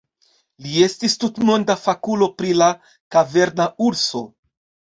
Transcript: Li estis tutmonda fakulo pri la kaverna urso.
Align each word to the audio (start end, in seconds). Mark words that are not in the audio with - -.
Li 0.67 0.79
estis 0.85 1.15
tutmonda 1.23 1.75
fakulo 1.83 2.31
pri 2.39 2.57
la 2.63 2.71
kaverna 3.17 3.73
urso. 3.91 4.25